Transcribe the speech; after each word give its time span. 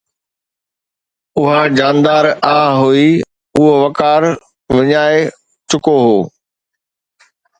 اها 1.37 1.57
جاندار 1.77 2.25
آه 2.55 2.71
هئي، 2.81 3.09
اهو 3.55 3.69
وقار 3.85 4.23
وڃائي 4.75 5.19
چڪو 5.69 5.95
هو 6.05 6.17